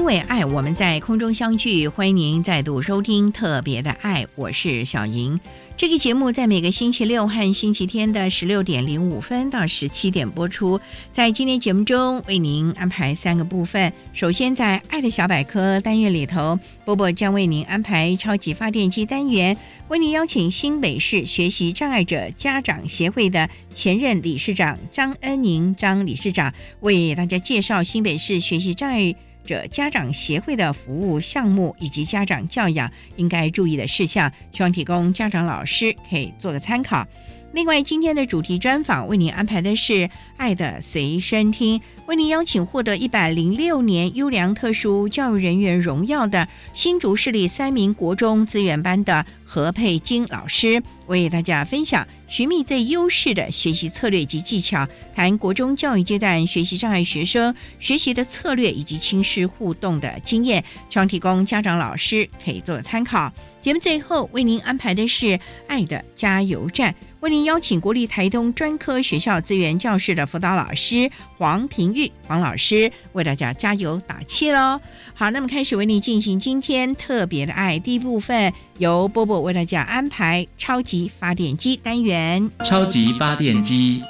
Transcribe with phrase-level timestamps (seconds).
[0.00, 5.38] 因为爱，我们在空中相聚，欢迎您再度收听特别的爱，我是小莹。
[5.76, 10.80] 这个节目在每个星期六和星期天的十六点零五分到十七点播出。
[11.12, 13.92] 在今天节目中，为您安排三个部分。
[14.14, 19.54] 首先，在“爱的小百科”单元里头，波波将为您安排超级发电机单元，
[19.88, 29.14] 为您邀请新北市学习障碍者家长协会的前任理事长张恩宁张理事长，为大家介绍新北市学习障碍。
[29.44, 37.06] 这家长协会的服务项目以及家长教养应该注意的事项，希望提供家长老师可以做个参考。
[37.52, 39.92] 另外，今天的主题专访为您安排的是
[40.36, 63.32] 《爱的随身听》，为您邀请获得一百零六年优良特殊教育人员荣耀的新竹市立三名国中资源班的何佩金老师，为大家分享寻觅最优势的学习策略及技巧，谈国中教育阶段学习障碍学生学习的策略以及亲师互动的经验，希望提供家长老师可以做参考。
[63.60, 65.26] 节目最后为您安排的是
[65.66, 74.80] 《爱的加油站》，为您邀请国立台东专科学校资源教室的辅导老师黄平玉黄老师为大家加油打气喽。
[75.12, 82.50] 好，那么开始为您进行今天特别的爱第一部分，由波波为大家安排超级发电机单元。
[82.64, 84.00] 超级发电机，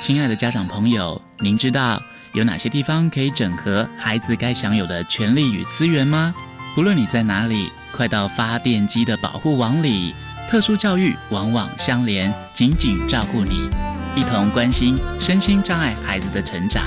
[0.00, 2.00] 亲爱的家长朋友，您知道
[2.34, 6.32] 有哪些地方可以整合孩子该享有的权利与资源吗？
[6.76, 7.68] 不论你在哪里。
[7.94, 10.14] 快到发电机的保护网里，
[10.52, 13.70] 特殊教育往往相连，紧紧照顾你，
[14.14, 16.84] 一同关心身心障碍孩子的成长。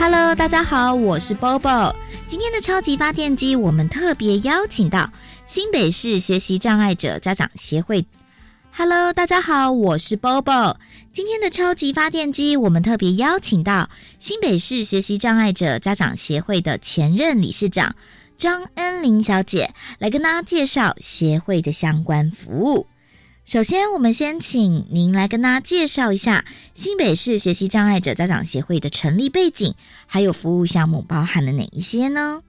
[0.00, 1.94] Hello，大家好，我是 Bobo。
[2.26, 5.12] 今天的超级发电机，我们特别邀请到
[5.44, 8.06] 新北市学习障碍者家长协会。
[8.74, 10.76] Hello，大家好，我是 Bobo。
[11.12, 17.94] 今天的超级发电机，我们特别邀请到新北市学习障碍者家长协会的前任理事长
[18.36, 22.86] 张恩玲小姐来跟大家介绍协会的相关服务。
[23.44, 29.74] 首先，我们先请您来跟大家介绍一下新北市学习障碍者家长协会的成立背景，
[30.06, 32.40] 还有服务项目包含了哪一些呢？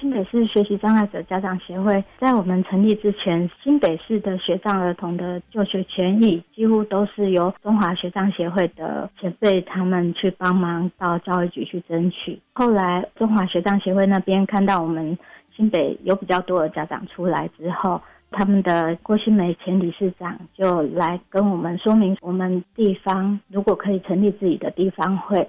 [0.00, 12.40] 新北市学习障碍者家长协会在我们成立之前，新北市的学障儿童的就学权益几乎都是由中华学障协会的前辈他们去帮忙到教育局去争取。
[12.52, 15.18] 后来中华学障协会那边看到我们
[15.54, 25.48] 新北有比较多的家长出来之后，他们的郭新梅前理事长就来跟我们说明，我们地方如果可以成立自己的地方会。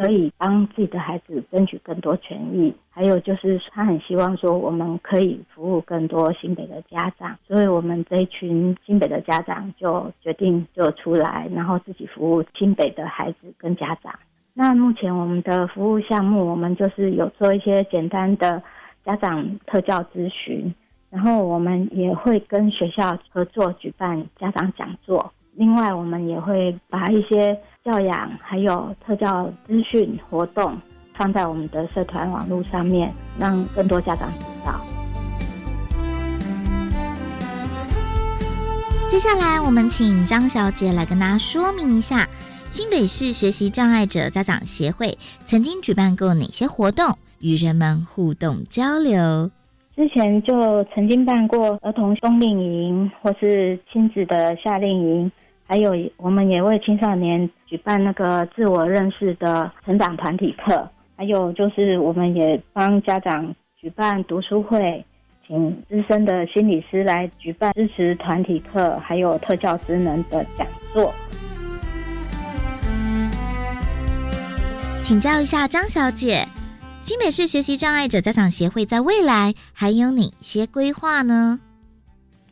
[0.00, 14.18] 可以帮自己的孩子争取更多权益，还有就是他很希望说我们可以服务更多新北的家长，所以我们这一群新北的家长就决定就出来，然后自己服务新北的孩子跟家长。
[14.54, 18.62] 那目前我们的服务项目，我们就是有做一些简单的
[19.04, 20.74] 家长特教咨询，
[21.10, 25.30] 然后我们也会跟学校合作举办家长讲座，
[25.60, 27.56] 另外我们也会把一些。
[27.82, 30.78] 教养还有特教资讯活动
[31.16, 34.78] 放在我们的社团网络上面，让更多家长知道。
[39.10, 42.28] 接下来，我们请张小姐来跟大家说明一下，
[42.68, 45.16] 新北市学习障碍者家长协会
[45.46, 49.50] 曾经举办过哪些活动，与人们互动交流。
[49.96, 55.32] 之前就曾经办过儿童冬令营，或是亲子的夏令营。
[55.70, 65.04] 还有我们也为青少年举办那个自我认识的成长团体课，还有就是我们也帮家长举办读书会，
[65.46, 71.14] 请资深的心理师来举办支持团体课，还有特教职能的讲座。
[75.04, 76.48] 请教一下张小姐。
[77.00, 81.60] 新北市学习障碍者家长协会在未来还有哪些规划呢？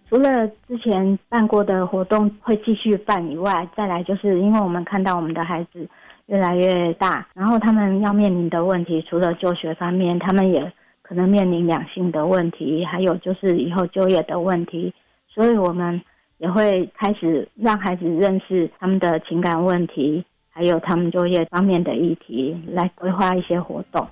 [0.08, 5.86] 除了之前办过的活动会继续办以外，再来就是因为我们看到我们的孩子
[6.26, 10.72] 越来越大，然后他们要面临的问题，除了就学方面，他们也
[11.02, 14.94] 可能面临两性的问题，还有就是以后就业的问题，
[15.28, 16.00] 所以我们
[16.38, 24.06] 也会开始让孩子认识他们的情感问题，还有他们就业方面的议题，来规划一些活动。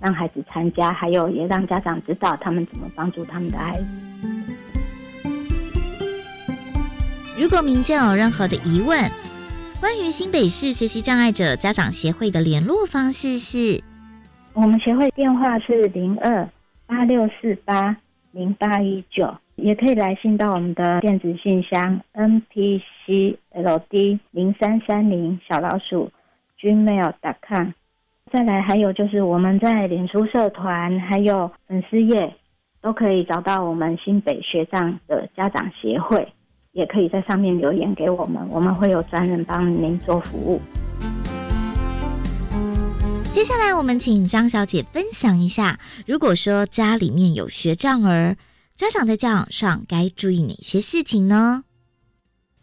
[0.00, 4.61] 让孩子参加，还有也让家长知道他们怎么帮助他们的孩子。
[7.42, 8.96] 如果民众有任何的疑问，
[9.80, 13.82] 关于新北市学习障碍者家长协会的联络方式是：
[14.54, 16.48] 我们协会电话是零二
[16.86, 17.96] 八六四八
[18.30, 26.12] 零八一九，也可以来信到我们的电子信箱 npcld 零三三零小老鼠
[26.60, 27.70] gmail.com。
[28.32, 32.36] 再来，还有就是我们在脸书社团还有粉丝页，
[32.80, 36.32] 都可以找到我们新北学障的家长协会，
[36.72, 40.60] 也可以在上面留言给我们，我们会有专人帮您做服务。
[43.32, 48.36] 接下来，我们请张小姐分享一下，如果说家里面有学障儿，
[48.74, 51.64] 家长在教养上该注意哪些事情呢？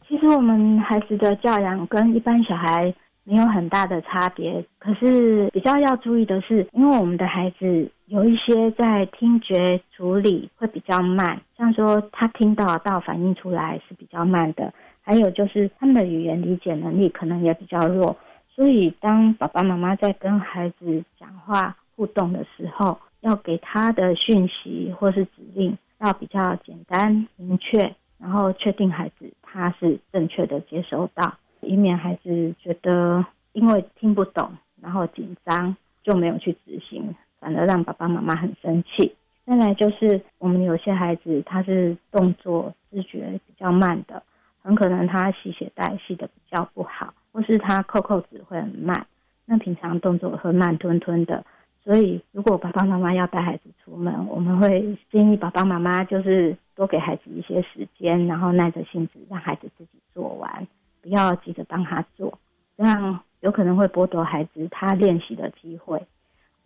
[0.08, 2.94] 其实我们孩子的教养跟一般小孩。
[3.26, 14.74] 没有很大的差别，可是比较要注意的是，因为我们的孩子有一些在听觉处理会比较慢，像说他听到到反应出来是比较慢的，
[15.04, 18.18] 还有就是他们的语言理解能力可能也比较弱，
[18.50, 31.36] 所以当爸爸妈妈在跟孩子讲话互动的时候，要给他的讯息或是指令要比较简单明确，然后确定孩子他是正确的接收到。
[31.62, 33.24] 以免孩子觉得
[33.54, 34.50] 因为听不懂，
[34.82, 39.16] 然后紧张就没有去执行，反而让爸爸妈妈很生气。
[39.46, 44.22] 再来就是我们有些孩子他是动作知觉比较慢的，
[44.62, 49.08] 很可能他吸血带吸的比较不好，或是他扣扣子会很慢，
[49.46, 51.44] 那平常动作会慢吞吞的。
[51.84, 60.68] 所以如果爸爸妈妈要带孩子出门，我们会建议爸爸妈妈就是多给孩子一些时间，然后耐着性子让孩子自己做完。
[61.02, 62.38] 不要急着帮他做，
[62.78, 66.06] 这样有可能会剥夺孩子他练习的机会。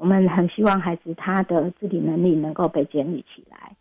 [0.04, 3.72] 我们很希望孩子他的自理能力能够被建立起来。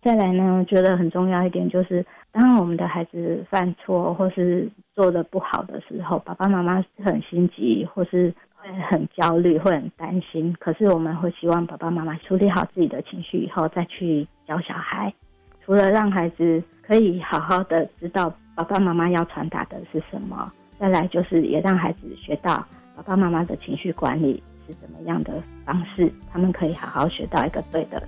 [0.00, 10.54] 再来呢，我觉得很重要一点就是，当我们的孩子犯错或是做的不好的时候，爸爸妈妈是很心急，或是会很焦虑，会很担心。
[10.60, 15.12] 可是我们会希望爸爸妈妈处理好自己的情绪以后，再去教小孩。
[15.64, 18.32] 除了让孩子可以好好的知道。
[18.54, 20.52] 爸爸妈妈要传达的是什么？
[20.78, 22.64] 再来就是也让孩子学到
[22.94, 28.02] 爸爸妈妈的情绪管理是怎么样的方式，他们可以好好学到一个对的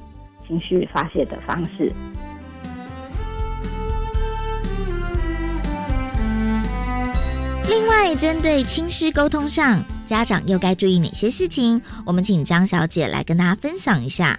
[0.47, 1.93] 情绪发泄的方式。
[7.69, 11.81] 另外，针对亲师沟通上，家长又该注意哪些事情？
[12.06, 14.39] 我们请张小姐来跟大家分享一下。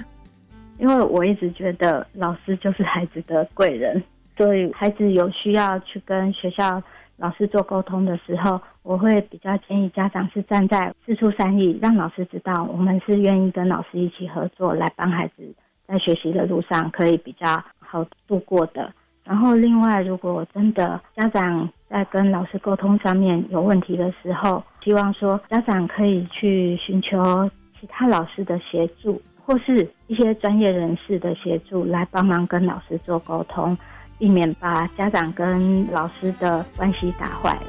[0.78, 4.02] 因为我一直觉得老师就是孩子的贵人。
[4.38, 6.84] 所以，孩子有需要去跟学校
[7.18, 15.54] 老师做沟通的时候，我会比较建议家长是站在四出善意，让老师知道我们是愿意跟老师一起合作，来帮孩子
[15.88, 18.92] 在学习的路上可以比较好度过的。
[19.24, 33.76] 然后，另外，如果真的家长在跟老师沟通上面有问题的时候，希望说家长可以去寻求其他老师的协助，或是一些专业人士的协助，来帮忙跟老师做沟通。
[34.18, 37.68] 避免把家长跟老师的关系打坏了。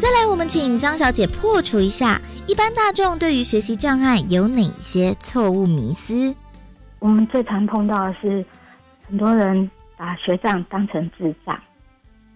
[0.00, 6.34] 再来，我们请张小姐破除一下一般大众对于学习障碍有哪些错误迷思。
[6.98, 8.44] 我们最常碰到的是，
[9.08, 11.58] 很多人把学障当成智障，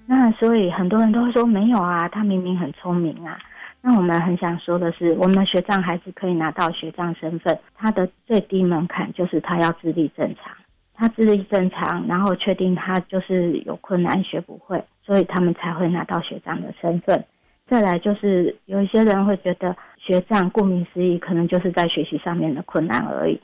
[0.07, 3.37] 那所以很多人都会说没有啊，他明明很聪明啊。
[3.83, 10.53] 那我们很想说的是，我们学障孩子可以拿到学障身份，他的最低门槛就是他要智力正常，
[10.95, 17.25] 他智力正常，然后确定他就是有困难学不会，所以他们才会拿到学障的身份。
[17.69, 23.41] 再来就是有一些人会觉得学障顾名思义，可能就是在学习上面的困难而已，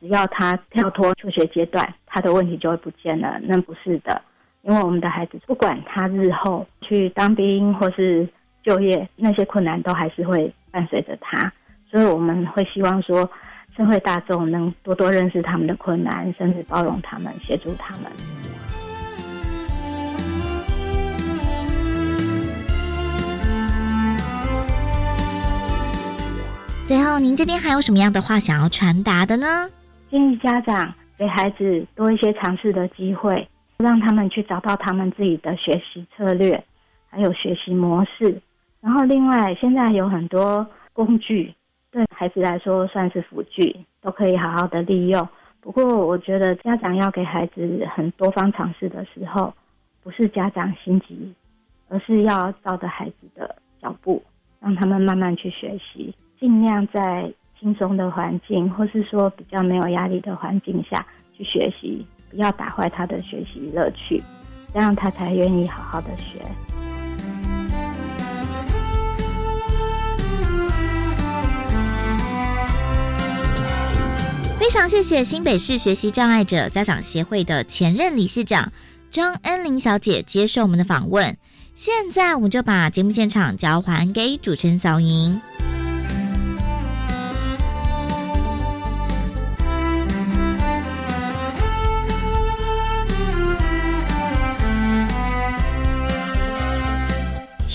[0.00, 3.40] 只要他跳脱求学阶段，他的问题就会不见了。
[3.42, 4.22] 那不是的，
[4.62, 8.28] 因为我们的孩子不管他日后去当兵或是
[8.66, 11.52] 就业，那些困难都还是会伴随着他。
[11.88, 13.30] 所以我们会希望说，
[13.76, 18.10] 社会大众能多多认识他们的困难，甚至包容他们，协助他们。
[26.84, 29.70] 最后，您这边还有什么样的话想要传达的呢？
[30.10, 36.64] 建议家长给孩子多一些尝试的机会，让他们去找到他们自己的学习策略，
[37.10, 38.40] 还有学习模式。
[38.86, 41.52] 然后，另外现在有很多工具，
[41.90, 45.28] 对孩子来说算是辅具，都可以好好的利用。
[45.60, 49.52] 不过，我觉得家长要给孩子很多方尝试的时候，
[50.04, 51.34] 不是家长心急，
[51.88, 54.22] 而是要照着孩子的脚步，
[54.60, 56.14] 让他们慢慢去学习。
[56.38, 57.28] 尽量在
[57.58, 61.04] 轻松的环境，或是说比较没有压力的环境下
[61.36, 64.22] 去学习，不要打坏他的学习乐趣，
[64.72, 66.40] 这样他才愿意好好的学。
[74.58, 78.72] 非常谢谢新北市学习障碍者家长协会的前任理事长
[79.10, 81.36] 张恩玲小姐接受我们的访问。
[81.74, 85.40] 现在我们就把节目现场交还给主持人小莹。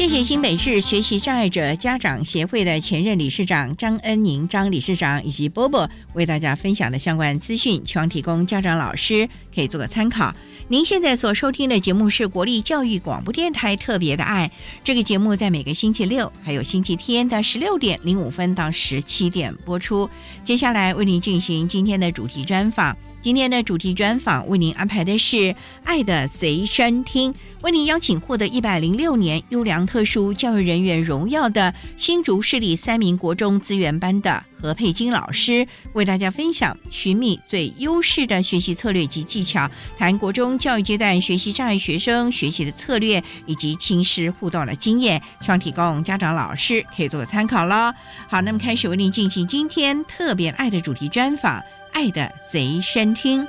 [0.01, 10.33] 谢谢新北市学习障碍者家长协会的前任理事长张恩宁张理事长以及波波为大家分享的相关资讯，希望提供家长老师可以做个参考。
[10.69, 14.49] 您现在所收听的节目是国立教育广播电台特别的爱，
[14.83, 20.09] 这个节目在每个星期六还有星期天的十六点零五分到十七点播出。
[20.43, 22.97] 接下来为您进行今天的主题专访。
[23.21, 25.35] 今天的主题专访为您安排的是
[25.83, 47.93] 《爱的随身听》，为您邀请获得一百零六年优良特殊教育人员荣耀的新竹市立三名国中资源班的何佩金老师，为大家分享寻觅最优势的学习策略及技巧，谈国中教育阶段学习障碍学生学习的策略以及亲师互动的经验，希望提供家长老师可以做个参考喽。
[48.27, 51.61] 好，那么开始为您进行今天特别爱的主题专访。
[51.91, 53.45] 爱的随身听。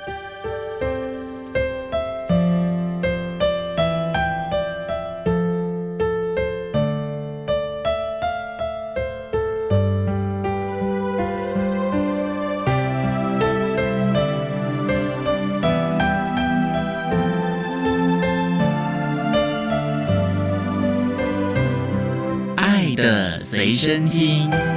[22.57, 24.72] 爱的随身听。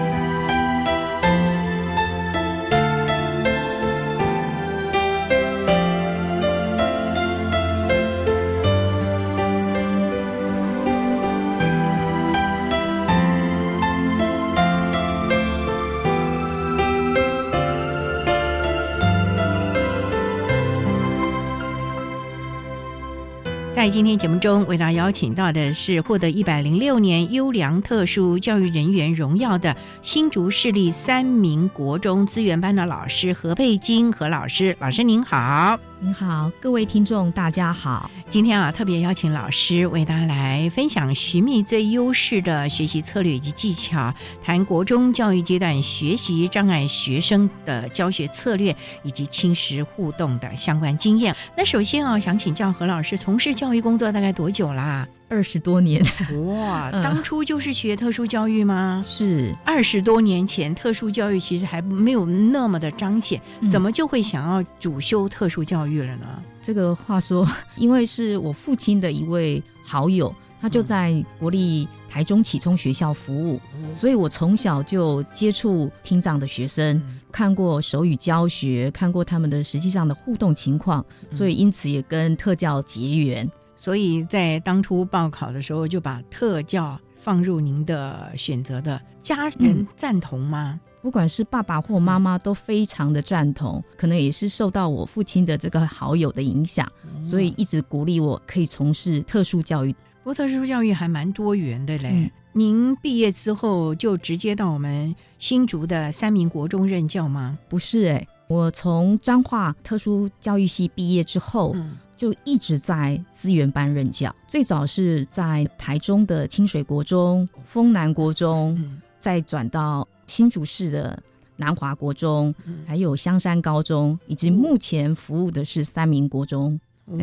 [23.97, 34.77] 今天节目中，为大家邀请到的是获得一百零六年优良特殊教育人员荣耀的新竹市立三名国中资源班的老师何佩金何老师。
[34.81, 38.11] 老师您好，您好，各位听众大家好。
[38.29, 44.13] 今天啊，特别邀请老师为大家来分享寻觅最优势的学习策略以及技巧，
[44.45, 51.35] 谈国中教育阶段学习障碍学生的教学策略以及亲师互动的相关经验。
[51.57, 55.09] 那首先啊，想请教何老师，从事教育工作大概多久啦？
[55.29, 56.05] 二十多年，
[56.47, 59.03] 哇，当初就是学特殊教育吗？
[59.05, 59.53] 是。
[59.65, 63.41] 二十多年前，特殊教育其实还没有那么的彰显，
[63.71, 66.27] 怎么就会想要主修特殊教育了呢？
[66.63, 73.61] 这个话说，因为是我父亲的一位好友，他就在国立台中启聪学校服务，
[73.97, 77.03] 所以我从小就接触听障的学生，
[77.33, 83.51] 看过手语教学，看过他们的实际上的互动情况，所以因此也跟特教结缘。
[83.87, 89.01] 所以在当初报考的时候，就把特教放入您的选择的。
[89.23, 90.81] 家人赞同吗？
[91.01, 96.85] 不管是爸爸或妈妈都非常的赞同，可能也是受到我父亲的这个好友的影响，
[97.23, 99.93] 所以一直鼓励我可以从事特殊教育。
[99.93, 102.29] 不过特殊教育还蛮多元的嘞。
[102.55, 107.57] 您毕业之后就直接到我们新竹的三民国中任教吗？
[107.69, 111.77] 不是哎，我从彰化特殊教育系毕业之后。
[112.17, 121.23] 就一直在资源班任教，最早是在台中的清水国中、丰南国中，再转到新竹市的
[121.57, 122.55] 南华国中，
[122.87, 126.81] 还有香山高中，以及目前服务的是三明国中，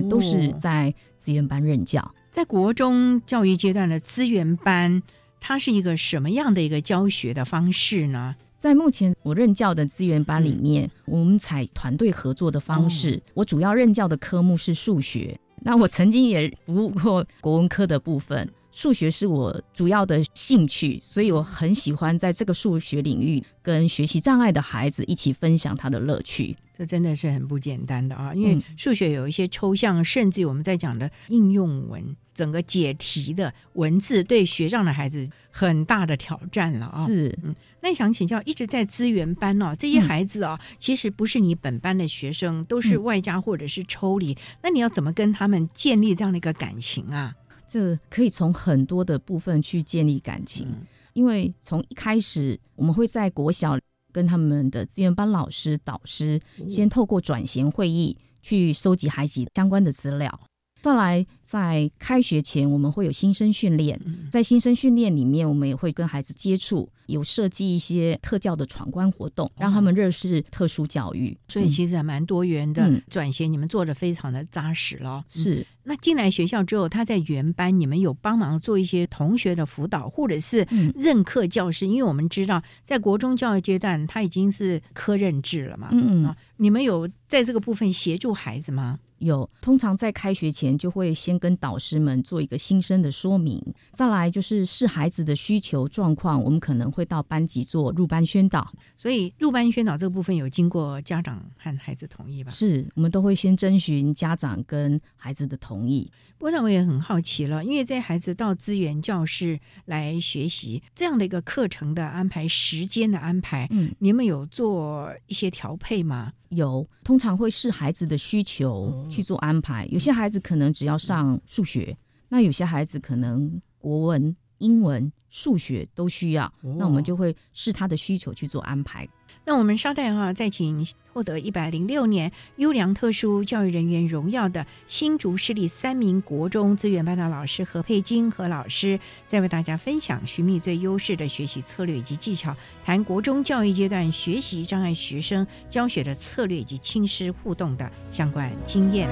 [0.10, 2.14] 都是在资源班任教。
[2.32, 5.02] 在国中教育阶段的资源班，
[5.40, 8.36] 它是一个什么样的一个教学的方式呢？
[8.64, 13.22] 在目前我任教的资源班里面，我们采团队合作的方式。
[13.34, 18.50] 我主要任教的科目是数学，那我曾经也服务过国文科的部分。
[18.74, 26.56] 数学是我主要的兴趣，所以我很喜欢在这个数学领域跟学习障碍的孩子一起分享他的乐趣。
[26.76, 28.34] 这真的是很不简单的啊！
[28.34, 32.04] 因为数学有一些抽象，甚至于我们在讲的应用文，
[32.34, 37.06] 整个解题的文字，对学障的孩子很大的挑战了啊！
[37.06, 47.36] 是，嗯，那想请教，一直在资源班哦，这些孩子啊，其实不是你本班的学生，都是外加或者是抽离，那你要怎么跟他们建立这样的一个感情啊？
[47.74, 50.70] 这可以从很多的部分去建立感情，
[51.14, 53.76] 因为从一开始，我们会在国小
[54.12, 56.40] 跟他们的资源班老师、导师
[56.70, 60.40] 先透过转衔会议去收集孩子相关的资料，
[60.84, 64.00] 再来在开学前我们会有新生训练，
[64.32, 66.90] 在新生训练里面，我们也会跟孩子接触。
[67.08, 73.52] 有设计一些特教的闯关活动，让他们认识特殊教育，所以其实还蛮多元的转型。
[73.52, 75.22] 你们做的非常的扎实咯。
[75.28, 81.86] 是，那进来学校之后，他在原班，你们有帮忙做一些同学的辅导，或者是任课教师？
[81.86, 85.90] 因为我们知道，在国中教育阶段，他已经是科任制了嘛。
[85.92, 88.98] 嗯嗯，你们有在这个部分协助孩子吗？
[89.20, 93.62] 有，通常在开学前就会先跟导师们做一个新生的说明，
[93.92, 98.72] 再来就是视孩子的需求状况，我们可能会到班级做入班宣导。
[98.96, 102.52] 所以入班宣导这个部分有经过家长和孩子同意吧？
[102.52, 106.10] 是我们都会先征询家长跟孩子的同意。
[106.38, 116.34] 不过那我也很好奇了，因为在孩子到资源教室来学习这样的一个课程的安排、时间的安排，嗯，你们有做一些调配吗？
[116.54, 119.86] 有，通常会视孩子的需求去做安排。
[119.92, 121.98] 有些孩子可能只要上数学，
[122.30, 129.08] 那有些孩子可能国文、英文、数学都需要，那我们就会视他的需求去做安排。
[129.46, 149.10] 那我们稍待哈，再请获得一百零六年优良特殊教育人员荣耀的新竹市立三名国中资源班的老师何佩金何老师，再为大家分享寻觅最优势的学习策略以及技巧，谈国中教育阶段学习障碍学生教学的策略以及亲师互动的相关经验。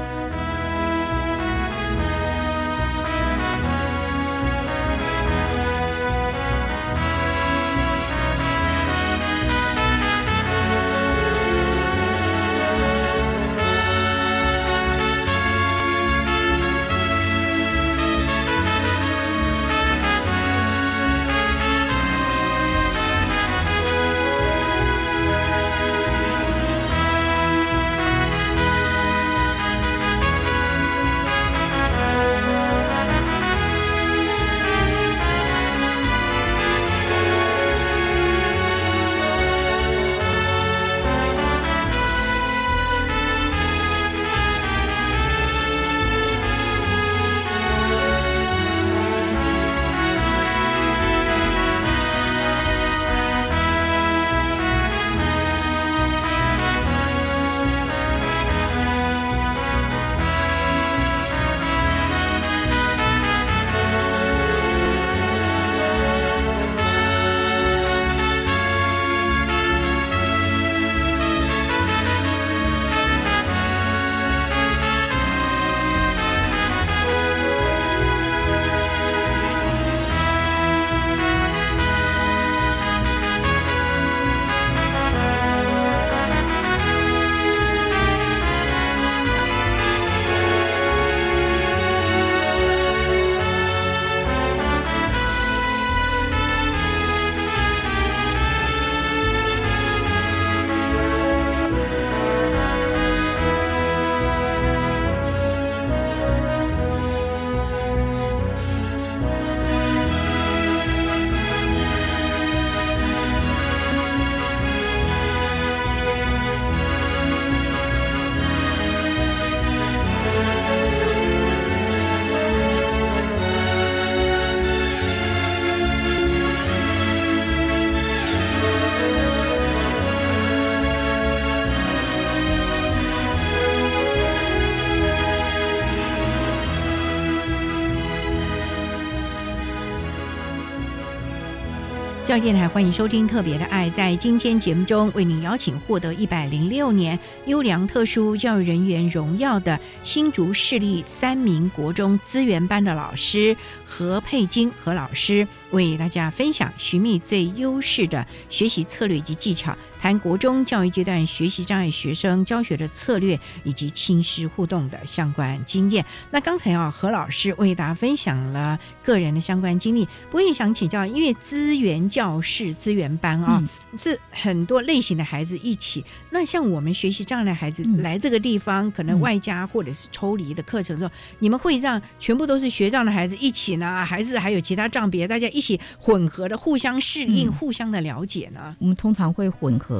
[142.32, 143.90] 教电台，欢迎收听《特别的爱》。
[143.92, 153.54] 在今天节目中，为您邀请获得一百零六年优良特殊教育人员荣耀的新竹市立三名国中资源班的老师
[153.86, 166.04] 何佩金何老师，为大家分享寻觅最优势的学习策略及技巧，谈国中教育阶段学习障碍学生教学的策略以及亲师互动的相关经验。
[166.32, 173.64] 那刚才啊，何老师为大家分享了个人的相关经历，我也想请教，因为资源教室、资源班啊，
[173.96, 176.04] 是很多类型的孩子一起。
[176.32, 188.76] 那像我们学习障碍的孩子来这个地方，可能外加或者是抽离的课程的时候，你们会让全部都是学障的孩子一起呢，还是还有其他障别大家一起混合的，互相适应、互相的了解呢？
[188.80, 189.91] 我们通常会混合，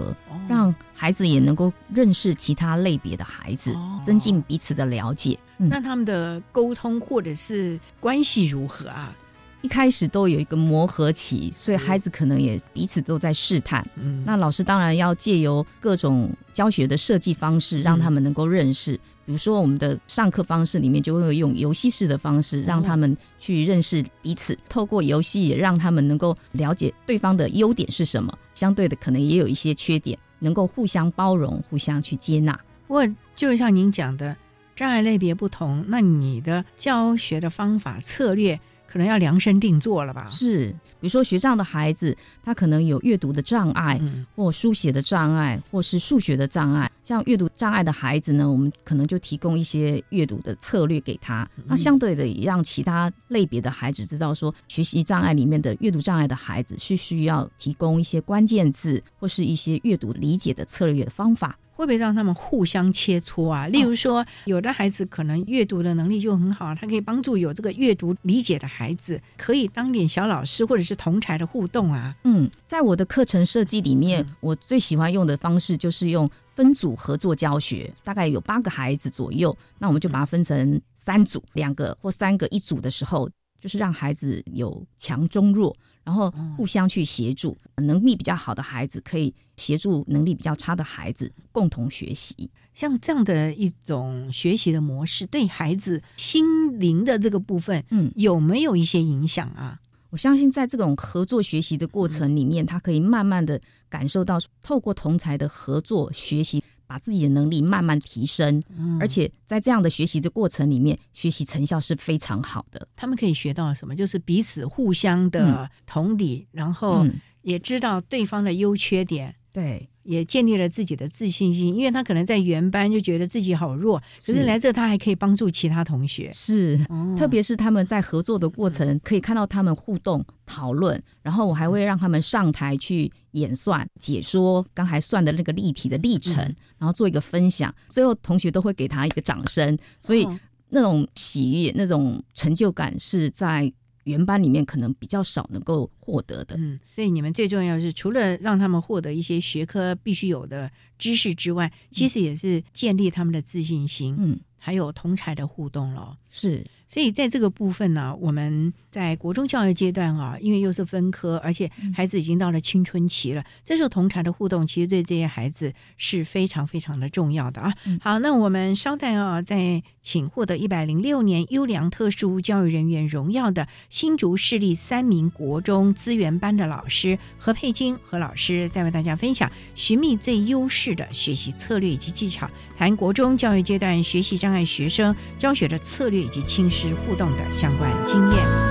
[0.48, 5.38] 让孩子也能够认识其他类别的孩子，增进彼此的了解。
[5.58, 9.16] 那他们的沟通或者是关系如何啊？
[9.62, 13.86] 一开始都有一个磨合期，所以孩子可能也彼此都在试探。
[13.96, 19.00] 嗯，那老师当然要借由各种教学的设计方式，让他们能够认识。
[19.24, 24.58] 比如说，我们的上课方式里面就会用游戏式的方式，让他们去认识彼此。
[24.68, 32.60] 透过游戏，也让他们能够了解对方的优点是什么，相对的可能也有一些缺点，能够互相包容、互相去接纳。
[32.88, 34.36] 不过，就像您讲的，
[34.76, 38.60] 障碍类别不同，那你的教学的方法策略。
[38.92, 40.28] 可能要量身定做了吧？
[40.28, 40.68] 是，
[41.00, 44.00] 比如说学障的孩子，他可能有阅读的障碍，
[44.36, 46.92] 或书写的障碍，或是数学的障碍。
[47.04, 51.48] 像阅读障碍的孩子呢，我们可能就提供一些阅读的策略给他。
[51.66, 61.58] 那相对的，也让其他类别的孩子知道说，学习障碍里面的阅读障碍的孩子是需要提供一些关键字或是一些阅读理解的策略的方法。
[61.82, 63.66] 会不会让他们互相切磋啊？
[63.66, 72.16] 例如说，有的孩子可能阅读的能力就很好，他可以帮助有这个阅读理解的孩子，可以当点小老师或者是同才的互动啊。
[72.24, 83.28] 嗯，在我的课程设计里面，我最喜欢用的方式就是用分组合作教学，大概有八个孩子左右，那我们就把它分成三组，两个或三个一组的时候，
[83.62, 85.74] 就是让孩子有强中弱。
[86.04, 92.50] 然后互相去协助，能力比较好的孩子可以协助能力比较差的孩子共同学习。
[92.74, 99.80] 像这样的一种学习的模式，对孩子心灵的这个部分，嗯，有没有一些影响啊？
[100.10, 106.64] 我相信在这种合作学习的过程里面，他可以慢慢的感受到，透过同才的合作学习。
[106.92, 108.62] 把自己的能力慢慢提升，
[109.00, 112.86] 而且在这样的学习的过程里面，学习成效是非常好的。
[112.98, 113.96] 他们可以学到什么？
[113.96, 117.08] 就是彼此互相的同理，然后
[117.44, 119.34] 也知道对方的优缺点。
[119.54, 119.88] 对。
[120.04, 126.30] 也建立了自己的自信心，因为他可能在原班就觉得自己好弱，可是来这他还可以帮助其他同学。
[126.34, 126.80] 是，
[127.18, 136.38] 特别是他们在合作的过程，可以看到他们互动讨论，然后我还会让他们上台去演算、解说刚才算的那个立体的历程，
[136.78, 140.28] 然后做一个分享，最后同学都会给他一个掌声，所以
[140.70, 143.72] 那种喜悦、那种成就感是在。
[144.04, 156.66] 原班里面可能比较少能够获得的，嗯，所以你们最重要是除了让他们获得一些学科必须有的知识之外，其实也是建立他们的自信心，嗯，还有同才的互动咯，是。
[156.92, 167.74] 所以在这个部分呢，我们在国中教育阶段啊，因为又是分科，而且孩子已经到了青春期了，这时候同台的互动，其实对这些孩子是非常非常的重要的啊。
[168.02, 186.96] 好，那我们稍待啊，再请获得一百零六年优良特殊教育人员荣耀的新竹市立三名国中资源班的老师何佩金何老师，再为大家分享寻觅最优势的学习策略以及技巧，谈国中教育阶段学习障碍学生教学的策略以及亲师。
[187.12, 188.71] 互动的相关经验。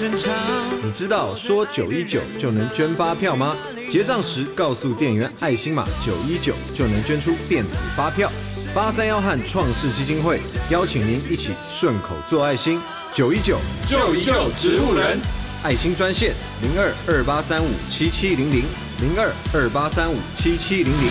[0.00, 3.56] 你知道说九一九就能捐发票吗？
[3.90, 8.30] 结账时告诉店员爱心码九一九就能捐出电子发票。
[8.72, 12.80] 八三幺和创世基金会邀请您一起顺口做爱心。
[13.12, 13.58] 九一九
[13.88, 15.18] 救一救植物人，
[15.64, 16.32] 爱心专线
[16.62, 18.62] 零二二八三五七七零零。
[19.00, 21.10] 零二二八三五七七零零。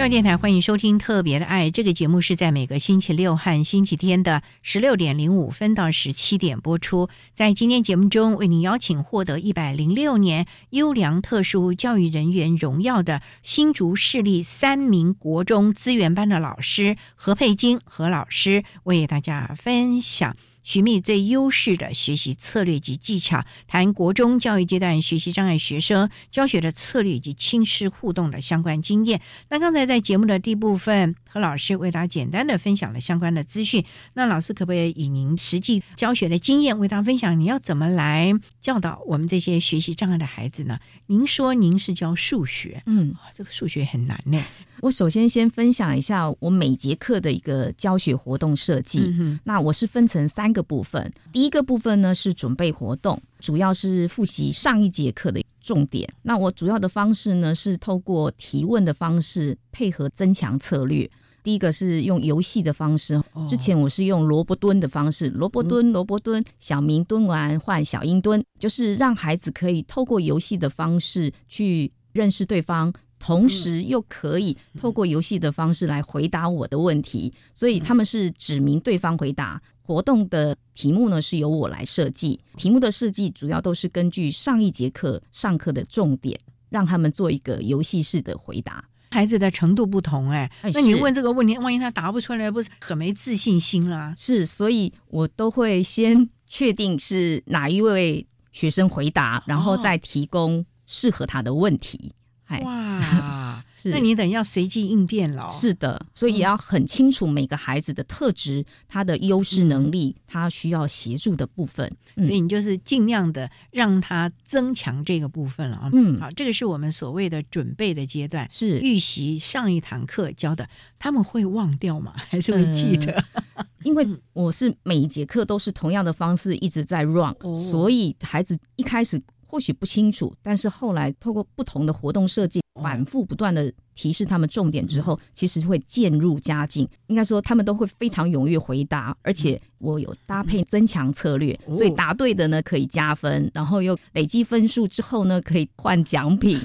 [0.00, 7.10] 教育电台欢迎收听《特别的爱》这个节目，是在每个星期六和星期天的十六点零五分到十七点播出。
[7.34, 20.34] 在今天节目中，为您邀请获得一百零六年优良特殊教育人员荣耀的新竹市立三名国中资源班的老师何佩金何老师，为大家分享。
[20.70, 29.20] 寻觅最优势的学习策略及技巧，谈国中教育阶段学习障碍学生教学的策略以及亲师互动的相关经验。
[29.48, 33.84] 那刚才在节目的第一部分，何老师为大家简单的分享了相关的资讯。
[34.14, 40.78] 那老师可不可以以您实际教学的经验为大家分享，你要怎么来教导我们这些学习障碍的孩子呢？
[41.06, 44.40] 您说您是教数学，嗯，这个数学很难呢。
[44.82, 49.14] 我首先先分享一下我每节课的一个教学活动设计。
[49.44, 56.08] 那我是分成三个部分，第一个部分呢是准备活动，主要是复习上一节课的重点。
[56.22, 61.08] 那我主要的方式呢是透过提问的方式配合增强策略。
[61.42, 72.92] 第一个是用游戏的方式，之前我是用萝卜蹲的方式，萝卜蹲，萝卜蹲，小明蹲完换小英蹲，就是让孩子可以透过游戏的方式去认识对方。
[73.20, 79.62] 同时又可以透过游戏的方式来回答我的问题，所以他们是指明对方回答。
[79.82, 88.84] 活动的题目呢是由我来设计，题目的设计主要都是根据上一节课上课的重点，让他们做一个游戏式的回答。
[89.10, 94.14] 孩子的程度不同，哎，那你问这个问题，万一他答不出来，不是很没自信心啦？
[94.16, 102.12] 是，所以我都会先确定是哪一位学生回答，然后再提供适合他的问题。
[102.58, 105.48] 哇， 那你等要随机应变了。
[105.52, 111.90] 是的，所以也要很清楚每个孩子的特质、他的优势能力、他需要协助的部分。
[112.16, 115.90] 所以你就是尽量的让他增强这个部分了啊。
[115.92, 122.12] 嗯，好，这个是我们所谓的准备的阶段，是预习上一堂课教的，他们会忘掉吗？
[122.28, 123.24] 还是会记得？
[123.84, 129.22] 因为我是每一节课都是同样的方式一直在 run，所以孩子一开始。
[129.50, 136.88] 或许不清楚，但是后来透过不同的活动设计，反复不断的提示他们重点之后，其实会渐入佳境。
[137.08, 146.60] 应该说，他们都会非常踊跃回答，而且我有搭配增强策略，所以答对的呢可以加分，然后又累积分数之后呢可以换奖品。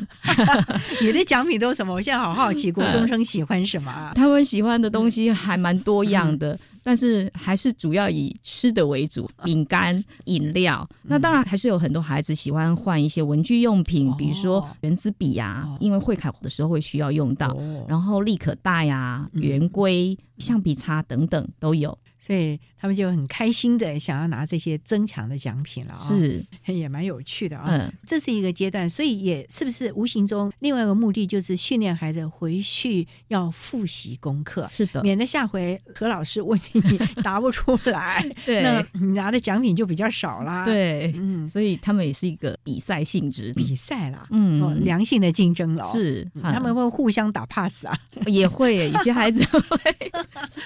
[1.01, 1.91] 你的奖品都是什么？
[1.91, 4.11] 我现在好好奇，国中生喜欢什么啊？
[4.13, 6.59] 他们喜欢的东西还蛮多样的。
[6.85, 10.87] 但是还是主要以吃的为主， 饼干、饮料。
[11.01, 17.57] 那当然还是有很多孩子喜欢换一些文具用品，比如说圆珠笔呀，因为会考的时候会需要用到。
[17.87, 21.97] 然后立可带呀、圆规、橡皮擦等等都有。
[22.25, 26.43] 所以他们就很开心的想要拿这些增强的奖品了啊，是。
[26.73, 27.65] 也蛮有趣的啊。
[27.67, 36.81] 嗯，这是一个阶段，所以也是不是无形中另外一个目的就是训练孩子回去要复习功课，是的，免得下回何老师问你
[37.23, 40.65] 答不出来， 对，那你拿的奖品就比较少啦。
[40.65, 49.79] 对，嗯，所以他们也是一个比赛性质，比赛啦，嗯，良性的竞争了，是他们会互相打 pass 啊，也会有些孩子会，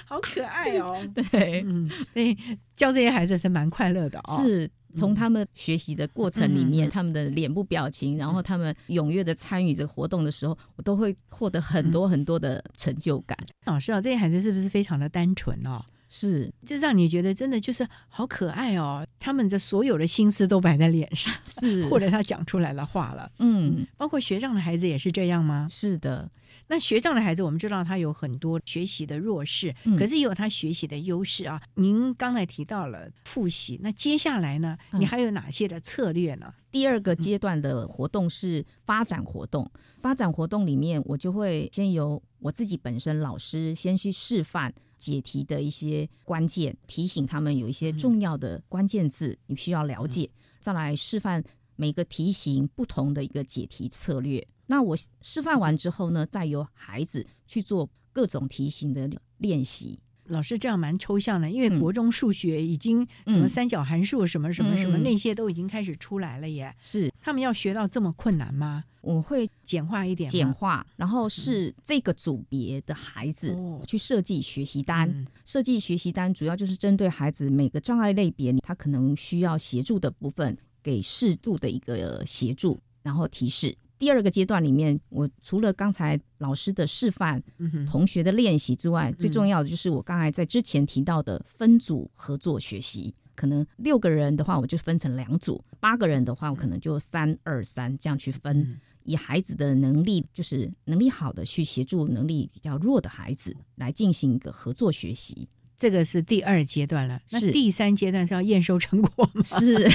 [0.06, 1.49] 好可爱哦，对。
[1.66, 2.38] 嗯，所以
[2.76, 4.42] 教这些孩子是蛮快乐的哦。
[4.44, 13.38] 是从他们学习的过程里面，他们的脸部表情，然后他们踊跃的参与这个活动的时候，我都会获得很多很多的成就感。
[13.66, 15.84] 老师啊，这些孩子是不是非常的单纯哦？
[16.10, 19.06] 是，就让你觉得真的就是好可爱哦。
[19.20, 23.32] 他们的所有的心思都摆在脸上， 是或者他讲出来的话了。
[23.40, 25.68] 嗯，包括学长的孩子也是这样吗？
[25.70, 26.30] 是的。
[26.72, 31.60] 那学长的孩子，我们知道他有很多学习的弱势，可是也有他学习的优势啊。
[31.76, 34.78] 您刚才提到了复习，那接下来呢？
[34.92, 36.54] 你还有哪些的策略呢？
[36.72, 51.44] 第二个阶段的活动是发展活动，发展活动里面，我就会先由我自己本身老师先去示范解题的一些关键，提醒他们有一些重要的关键字你需要了解，再来示范
[51.76, 54.46] 每个题型不同的一个解题策略。
[54.68, 60.00] 那我示范完之后呢，再由孩子去做各种题型的练习。
[60.30, 66.74] 老师这样蛮抽象的，因为国中数学已经什么三角函数什么什么什么那些都已经开始出来了耶。
[66.80, 68.84] 是他们要学到这么困难吗？
[69.02, 75.26] 我会简化一点，简化，然后是这个组别的孩子去设计学习单。
[75.46, 83.76] 设计学习单主要就是针对孩子每个障碍类别，他可能需要协助的部分，给适度的一个协助，然后提示。
[84.00, 87.44] 第二个阶段里面，我除了刚才老师的示范、
[87.86, 93.14] 同学的练习之外，最重要的就是我刚才在之前提到的分组合作学习。
[93.36, 105.48] 可能六个人的话，我就分成两组；八个人的话，我可能就三二三这样去分，以孩子的能力，就是能力好的去协助能力比较弱的孩子来进行一个合作学习。
[105.80, 109.42] 这个是第二阶段了，那第三阶段是要验收成果吗？
[109.46, 109.90] 是，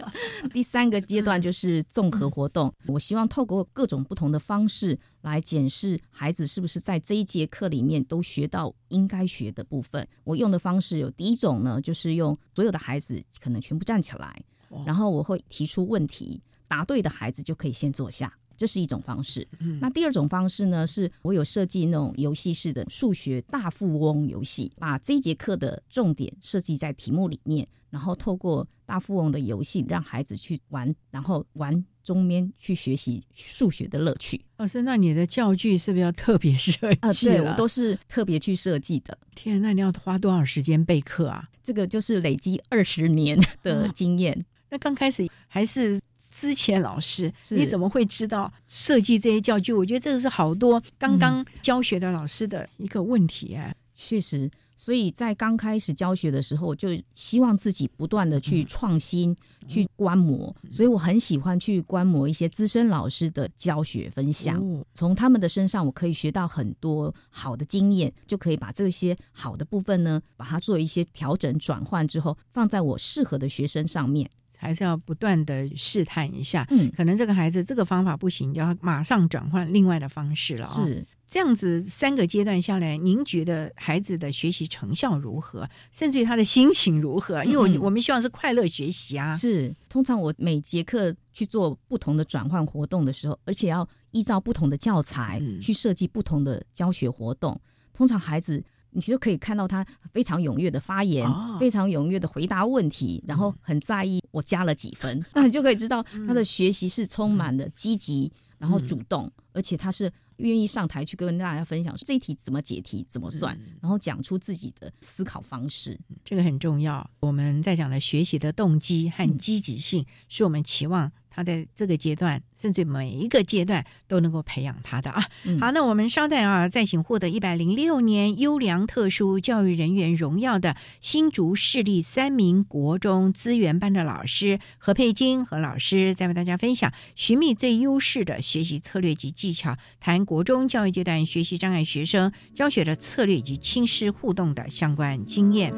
[0.52, 2.70] 第三个阶段就是综合活动。
[2.86, 10.06] 我希望透过各种不同的方式来检视孩子是不是在这一节课里面都学到应该学的部分。
[10.24, 14.44] 我用的方式有第一种呢，就是用所有的孩子可能全部站起来，
[14.84, 18.30] 然后我会提出问题，答对的孩子就可以先坐下。
[18.60, 19.48] 这是一种方式。
[19.80, 20.86] 那第二种方式呢？
[20.86, 34.44] 是我有设计那种游戏式的数学大富翁游戏，把这一节课的重点设计在题目里面，然后透过大富翁的游戏让孩子去玩，然后玩中间去学习数学的乐趣。
[34.58, 37.10] 老师，那你的教具是不是要特别设计啊？
[37.14, 39.16] 对我都是特别去设计的。
[39.34, 41.48] 天，那你要花多少时间备课啊？
[41.62, 44.44] 这个就是累积二十年的经验。
[44.68, 45.98] 那刚开始还是。
[46.40, 49.74] 之前老师，你怎么会知道设计这些教具？
[49.74, 53.74] 我觉得这个是好多刚刚教学的老师的一个问题啊。
[53.94, 59.36] 确实，所以在刚开始教学的时候，就希望自己不断的去创新、
[59.68, 60.56] 去观摩。
[60.70, 64.58] 所以我很喜欢去观摩一些资深老师的教学分享，
[64.94, 74.30] 从他们的身上我可以学到很多好的经验，就可以把这些好的部分呢，把它做一些调整转换之后，放在我适合的学生上面。
[74.60, 80.74] 还是要不断的试探一下，嗯，可能这个孩子这个方法不行，就要马上转换另外的方式了啊。
[80.74, 85.66] 是这样子三个阶段下来，您觉得孩子的学习成效如何？
[85.92, 87.42] 甚至于他的心情如何？
[87.44, 89.34] 因为我我们希望是快乐学习啊。
[89.34, 97.58] 是，通常我每节课去做不同的转换活动的时候，而且要依照不同的教材去设计不同的教学活动，
[97.94, 98.62] 通常孩子。
[98.92, 101.26] 你其实可以看到他非常踊跃的发言，
[101.58, 115.98] 非常踊跃的回答问题，然后很在意我加了几分，那你就可以知道他的学习是充满了积极，然后主动，而且他是愿意上台去跟大家分享这一题怎么解题、怎么算，然后讲出自己的思考方式。
[116.24, 117.08] 这个很重要。
[117.20, 125.24] 我们在讲的学习的动机和积极性，是我们期望他在这个阶段，甚至每一个阶段都能够培养他的啊。
[125.44, 145.72] 嗯好，那我们稍待啊，再请获得一百零六年优良特殊教育人员荣耀的新竹市立三名国中资源班的老师何佩金何老师，再为大家分享寻觅最优势的学习策略及技巧，谈国中教育阶段学习障碍学生教学的策略以及亲师互动的相关经验。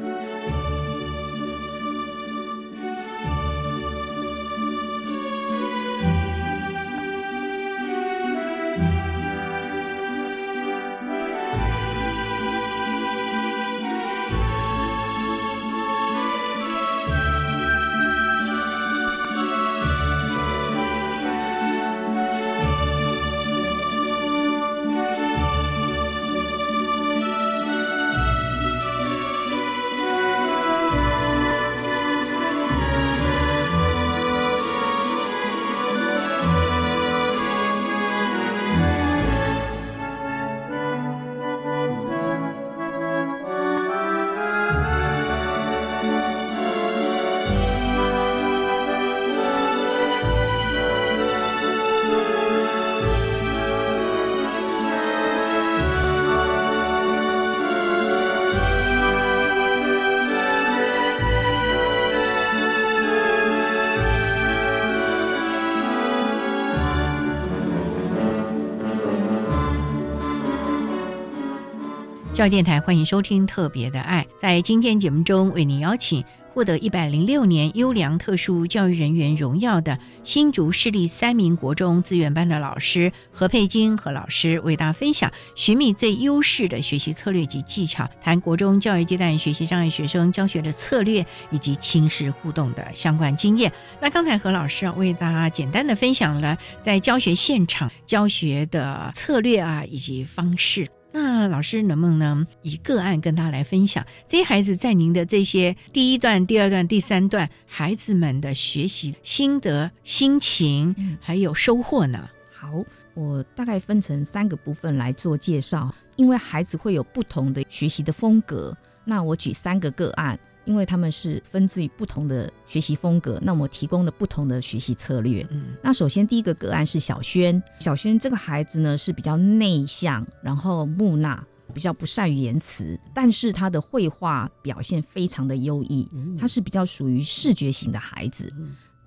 [72.43, 74.21] 教育电台欢迎收听《特别的爱》。
[74.37, 76.21] 在今天节目中，为您邀请
[76.53, 93.71] 获得一百零六年优良特殊教育人员荣耀的新竹市立三名国中资源班的老师何佩金何老师，为大家分享寻觅最优势的学习策略及技巧，谈国中教育阶段学习障碍学生教学的策略以及亲师互动的相关经验。
[94.01, 100.85] 那刚才何老师啊，为大家简单的分享了在教学现场教学的策略啊以及方式。
[101.15, 112.27] 那老师能不能以个案跟他来分享这些孩子在您的这些第一段、第二段、第三段孩子们的学习心得、心情，还有收获呢？
[112.51, 112.83] 好，
[113.13, 118.75] 我大概分成三个部分来做介绍，因为孩子会有不同的学习的风格。
[119.05, 125.45] 那我举三个个案，因为他们是分自于不同的学习风格，那我提供了不同的学习策略。
[125.51, 131.43] 嗯，那首先第一个个案是小轩，小轩这个孩子呢是比较内向，然后木讷。
[131.73, 136.07] 比较不善于言辞，但是他的绘画表现非常的优异，
[136.37, 138.53] 他是比较属于视觉型的孩子。